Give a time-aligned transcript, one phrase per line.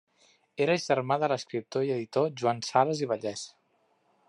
[0.63, 3.45] Era germà de l'escriptor i editor Joan Sales i Vallès.